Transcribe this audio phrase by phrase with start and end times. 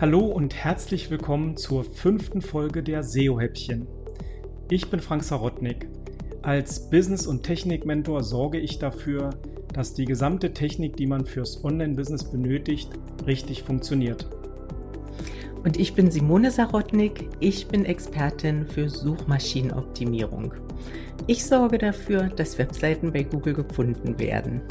[0.00, 3.86] Hallo und herzlich willkommen zur fünften Folge der SEO-Häppchen.
[4.70, 5.88] Ich bin Frank Sarotnik.
[6.40, 9.28] Als Business- und Technik-Mentor sorge ich dafür,
[9.74, 12.88] dass die gesamte Technik, die man fürs Online-Business benötigt,
[13.26, 14.26] richtig funktioniert.
[15.64, 17.28] Und ich bin Simone Sarotnik.
[17.38, 20.54] Ich bin Expertin für Suchmaschinenoptimierung.
[21.26, 24.62] Ich sorge dafür, dass Webseiten bei Google gefunden werden.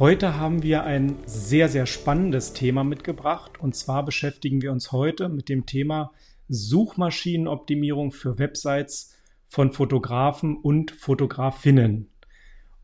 [0.00, 3.60] Heute haben wir ein sehr, sehr spannendes Thema mitgebracht.
[3.60, 6.12] Und zwar beschäftigen wir uns heute mit dem Thema
[6.48, 9.14] Suchmaschinenoptimierung für Websites
[9.46, 12.08] von Fotografen und Fotografinnen.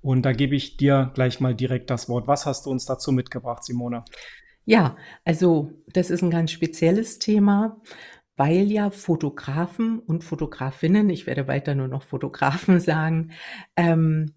[0.02, 2.28] Und da gebe ich dir gleich mal direkt das Wort.
[2.28, 4.04] Was hast du uns dazu mitgebracht, Simone?
[4.66, 7.80] Ja, also das ist ein ganz spezielles Thema,
[8.36, 13.30] weil ja Fotografen und Fotografinnen, ich werde weiter nur noch Fotografen sagen,
[13.74, 14.34] ähm,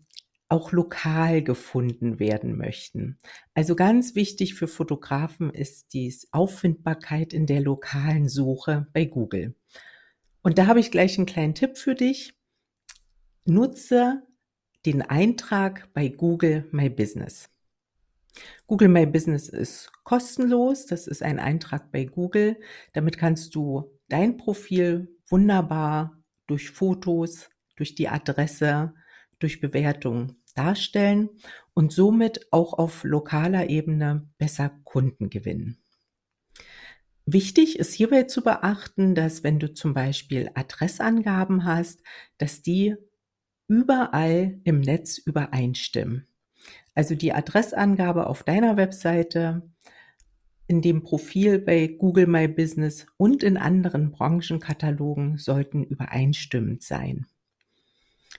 [0.49, 3.19] auch lokal gefunden werden möchten.
[3.53, 9.55] Also ganz wichtig für Fotografen ist die Auffindbarkeit in der lokalen Suche bei Google.
[10.41, 12.33] Und da habe ich gleich einen kleinen Tipp für dich.
[13.45, 14.23] Nutze
[14.85, 17.49] den Eintrag bei Google My Business.
[18.65, 20.87] Google My Business ist kostenlos.
[20.87, 22.59] Das ist ein Eintrag bei Google.
[22.93, 28.93] Damit kannst du dein Profil wunderbar durch Fotos, durch die Adresse,
[29.39, 31.29] durch Bewertungen darstellen
[31.73, 35.77] und somit auch auf lokaler Ebene besser Kunden gewinnen.
[37.25, 42.01] Wichtig ist hierbei zu beachten, dass wenn du zum Beispiel Adressangaben hast,
[42.39, 42.95] dass die
[43.67, 46.27] überall im Netz übereinstimmen.
[46.95, 49.61] Also die Adressangabe auf deiner Webseite,
[50.65, 57.25] in dem Profil bei Google My Business und in anderen Branchenkatalogen sollten übereinstimmend sein.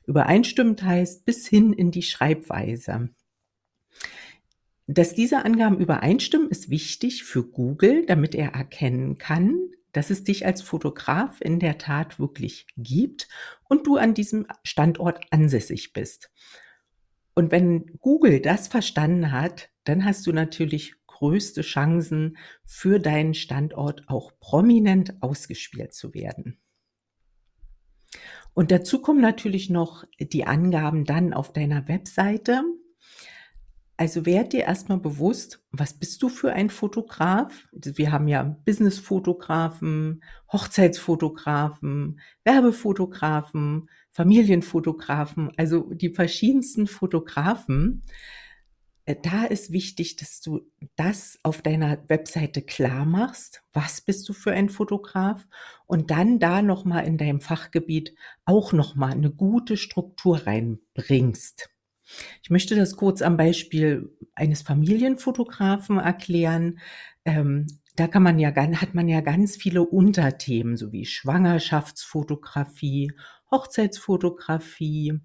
[0.07, 3.11] Übereinstimmend heißt bis hin in die Schreibweise.
[4.87, 9.57] Dass diese Angaben übereinstimmen, ist wichtig für Google, damit er erkennen kann,
[9.93, 13.29] dass es dich als Fotograf in der Tat wirklich gibt
[13.69, 16.31] und du an diesem Standort ansässig bist.
[17.35, 24.09] Und wenn Google das verstanden hat, dann hast du natürlich größte Chancen für deinen Standort
[24.09, 26.59] auch prominent ausgespielt zu werden.
[28.55, 32.63] Und dazu kommen natürlich noch die Angaben dann auf deiner Webseite.
[33.97, 37.69] Also werd dir erstmal bewusst, was bist du für ein Fotograf?
[37.73, 48.03] Wir haben ja Businessfotografen, Hochzeitsfotografen, Werbefotografen, Familienfotografen, also die verschiedensten Fotografen.
[49.11, 50.61] Äh, da ist wichtig, dass du
[50.97, 53.63] das auf deiner Webseite klar machst.
[53.73, 55.47] Was bist du für ein Fotograf?
[55.87, 61.71] Und dann da nochmal in deinem Fachgebiet auch nochmal eine gute Struktur reinbringst.
[62.43, 66.81] Ich möchte das kurz am Beispiel eines Familienfotografen erklären.
[67.25, 67.67] Ähm,
[67.97, 73.13] da kann man ja, hat man ja ganz viele Unterthemen, so wie Schwangerschaftsfotografie,
[73.51, 75.21] Hochzeitsfotografie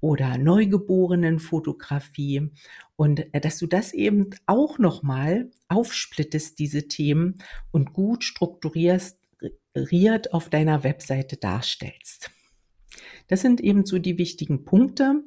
[0.00, 2.52] oder Neugeborenenfotografie
[2.96, 7.34] und äh, dass du das eben auch nochmal aufsplittest, diese Themen
[7.70, 9.18] und gut strukturierst,
[10.32, 12.32] auf deiner Webseite darstellst.
[13.28, 15.22] Das sind eben so die wichtigen Punkte.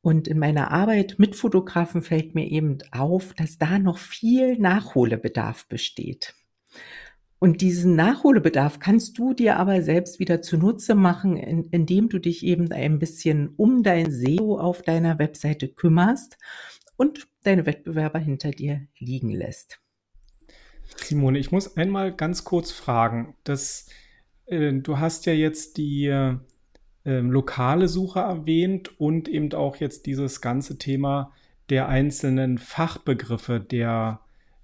[0.00, 5.66] Und in meiner Arbeit mit Fotografen fällt mir eben auf, dass da noch viel Nachholbedarf
[5.66, 6.34] besteht.
[7.40, 12.44] Und diesen Nachholbedarf kannst du dir aber selbst wieder zunutze machen, in, indem du dich
[12.44, 16.36] eben ein bisschen um dein SEO auf deiner Webseite kümmerst
[16.96, 19.80] und deine Wettbewerber hinter dir liegen lässt.
[20.96, 23.86] Simone, ich muss einmal ganz kurz fragen, dass
[24.46, 26.36] äh, du hast ja jetzt die äh,
[27.04, 31.32] lokale Suche erwähnt und eben auch jetzt dieses ganze Thema
[31.70, 34.20] der einzelnen Fachbegriffe der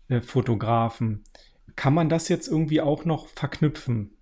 [0.08, 1.22] äh, Fotografen.
[1.76, 4.16] Kann man das jetzt irgendwie auch noch verknüpfen?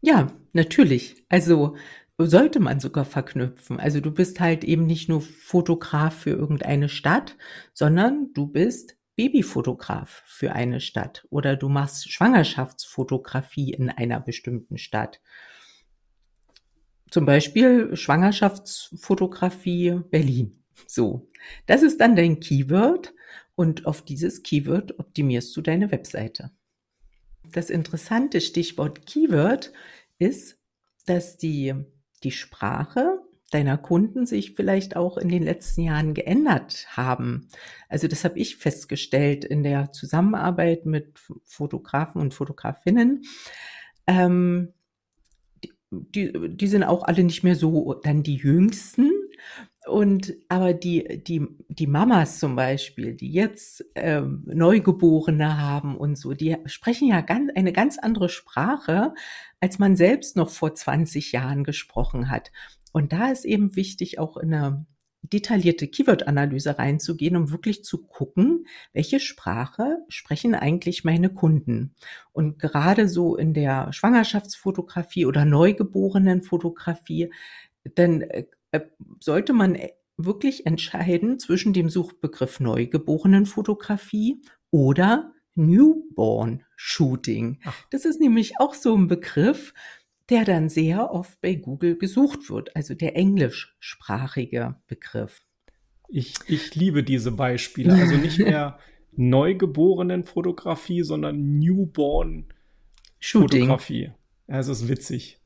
[0.00, 1.24] Ja, natürlich.
[1.28, 1.76] Also
[2.18, 3.80] sollte man sogar verknüpfen.
[3.80, 7.36] Also du bist halt eben nicht nur Fotograf für irgendeine Stadt,
[7.72, 15.20] sondern du bist Babyfotograf für eine Stadt oder du machst Schwangerschaftsfotografie in einer bestimmten Stadt.
[17.10, 20.62] Zum Beispiel Schwangerschaftsfotografie Berlin.
[20.86, 21.28] So.
[21.66, 23.12] Das ist dann dein Keyword
[23.62, 26.50] und auf dieses Keyword optimierst du deine Webseite.
[27.52, 29.72] Das interessante Stichwort Keyword
[30.18, 30.58] ist,
[31.06, 31.72] dass die,
[32.24, 33.20] die Sprache
[33.50, 37.46] deiner Kunden sich vielleicht auch in den letzten Jahren geändert haben.
[37.88, 43.22] Also das habe ich festgestellt in der Zusammenarbeit mit Fotografen und Fotografinnen.
[44.08, 44.72] Ähm,
[45.92, 49.12] die, die sind auch alle nicht mehr so dann die jüngsten,
[49.86, 56.34] Und aber die, die, die Mamas zum Beispiel, die jetzt ähm, Neugeborene haben und so,
[56.34, 59.12] die sprechen ja ganz, eine ganz andere Sprache,
[59.60, 62.52] als man selbst noch vor 20 Jahren gesprochen hat.
[62.92, 64.86] Und da ist eben wichtig, auch in eine
[65.22, 71.94] detaillierte Keyword-Analyse reinzugehen, um wirklich zu gucken, welche Sprache sprechen eigentlich meine Kunden.
[72.32, 77.32] Und gerade so in der Schwangerschaftsfotografie oder Neugeborenenfotografie,
[77.94, 78.46] dann äh,
[79.20, 87.60] sollte man äh, wirklich entscheiden zwischen dem Suchbegriff Neugeborenenfotografie oder Newborn Shooting.
[87.90, 89.72] Das ist nämlich auch so ein Begriff,
[90.28, 95.42] der dann sehr oft bei Google gesucht wird, also der englischsprachige Begriff.
[96.08, 97.94] Ich, ich liebe diese Beispiele.
[97.94, 98.78] Also nicht mehr
[99.12, 104.12] Neugeborenen-Fotografie, sondern Newborn-Fotografie.
[104.48, 105.41] Ja, es ist witzig.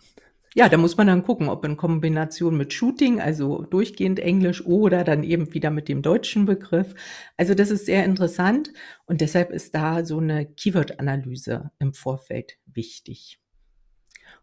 [0.58, 5.04] Ja, da muss man dann gucken, ob in Kombination mit Shooting, also durchgehend Englisch oder
[5.04, 6.94] dann eben wieder mit dem deutschen Begriff.
[7.36, 8.72] Also das ist sehr interessant
[9.04, 13.38] und deshalb ist da so eine Keyword-Analyse im Vorfeld wichtig.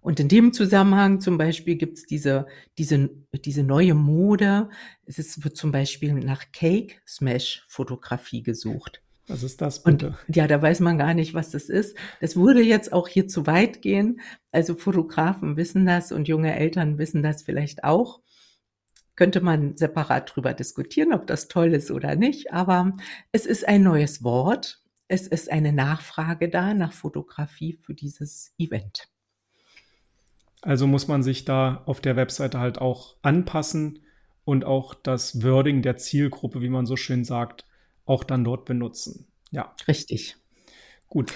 [0.02, 2.46] Und in dem Zusammenhang zum Beispiel gibt's diese,
[2.78, 4.70] diese, diese neue Mode.
[5.08, 9.03] Es wird zum Beispiel nach Cake Smash Fotografie gesucht.
[9.28, 10.18] Was ist das bitte?
[10.28, 11.96] Und, ja, da weiß man gar nicht, was das ist.
[12.20, 14.20] Das würde jetzt auch hier zu weit gehen.
[14.52, 18.22] Also Fotografen wissen das und junge Eltern wissen das vielleicht auch.
[19.16, 22.52] Könnte man separat drüber diskutieren, ob das toll ist oder nicht.
[22.52, 22.98] Aber
[23.32, 24.82] es ist ein neues Wort.
[25.08, 29.08] Es ist eine Nachfrage da nach Fotografie für dieses Event.
[30.62, 34.00] Also muss man sich da auf der Webseite halt auch anpassen
[34.46, 37.66] und auch das Wording der Zielgruppe, wie man so schön sagt,
[38.06, 39.28] auch dann dort benutzen.
[39.52, 39.76] Ja.
[39.88, 40.36] Richtig.
[41.08, 41.34] Gut.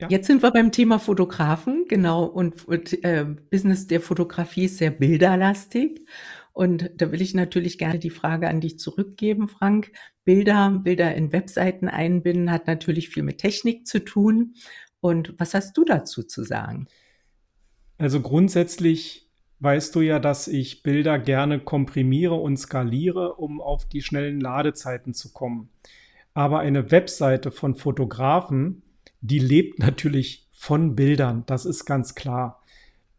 [0.00, 0.08] Ja.
[0.10, 2.24] Jetzt sind wir beim Thema Fotografen, genau.
[2.24, 6.06] Und, und äh, Business der Fotografie ist sehr bilderlastig.
[6.52, 9.92] Und da will ich natürlich gerne die Frage an dich zurückgeben, Frank.
[10.24, 14.54] Bilder, Bilder in Webseiten einbinden hat natürlich viel mit Technik zu tun.
[15.00, 16.86] Und was hast du dazu zu sagen?
[17.98, 19.23] Also grundsätzlich
[19.60, 25.14] weißt du ja, dass ich Bilder gerne komprimiere und skaliere, um auf die schnellen Ladezeiten
[25.14, 25.68] zu kommen.
[26.34, 28.82] Aber eine Webseite von Fotografen,
[29.20, 32.62] die lebt natürlich von Bildern, das ist ganz klar.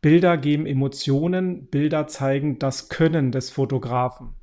[0.01, 4.33] Bilder geben Emotionen, Bilder zeigen das Können des Fotografen.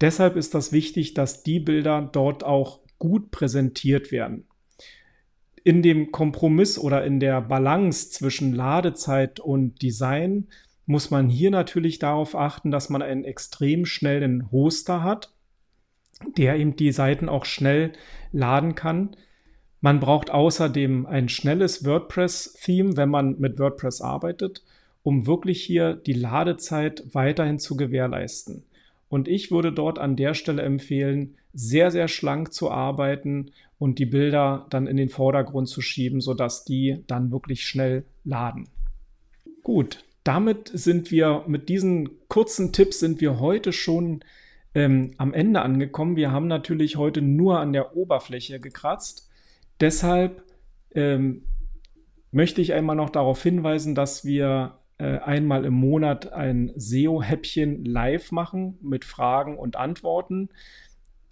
[0.00, 4.44] Deshalb ist das wichtig, dass die Bilder dort auch gut präsentiert werden
[5.64, 10.46] in dem Kompromiss oder in der Balance zwischen Ladezeit und Design
[10.86, 15.32] muss man hier natürlich darauf achten, dass man einen extrem schnellen Hoster hat,
[16.36, 17.92] der eben die Seiten auch schnell
[18.32, 19.16] laden kann.
[19.80, 24.62] Man braucht außerdem ein schnelles WordPress-Theme, wenn man mit WordPress arbeitet,
[25.02, 28.64] um wirklich hier die Ladezeit weiterhin zu gewährleisten.
[29.08, 34.06] Und ich würde dort an der Stelle empfehlen, sehr, sehr schlank zu arbeiten und die
[34.06, 38.68] Bilder dann in den Vordergrund zu schieben, sodass die dann wirklich schnell laden.
[39.62, 44.24] Gut, damit sind wir mit diesen kurzen Tipps sind wir heute schon
[44.74, 46.16] ähm, am Ende angekommen.
[46.16, 49.28] Wir haben natürlich heute nur an der Oberfläche gekratzt.
[49.80, 50.42] Deshalb
[50.94, 51.42] ähm,
[52.32, 58.32] möchte ich einmal noch darauf hinweisen, dass wir äh, einmal im Monat ein SEO-Häppchen live
[58.32, 60.48] machen mit Fragen und Antworten.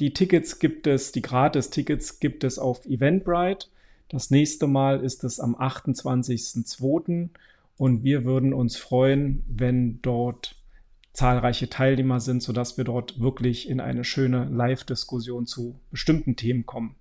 [0.00, 3.68] Die Tickets gibt es, die Gratis-Tickets gibt es auf Eventbrite.
[4.08, 7.30] Das nächste Mal ist es am 28.02.
[7.82, 10.54] Und wir würden uns freuen, wenn dort
[11.14, 16.94] zahlreiche Teilnehmer sind, sodass wir dort wirklich in eine schöne Live-Diskussion zu bestimmten Themen kommen.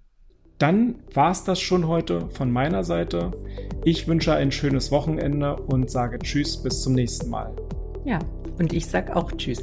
[0.58, 3.32] Dann war es das schon heute von meiner Seite.
[3.86, 7.56] Ich wünsche ein schönes Wochenende und sage Tschüss bis zum nächsten Mal.
[8.04, 8.18] Ja,
[8.58, 9.62] und ich sage auch Tschüss.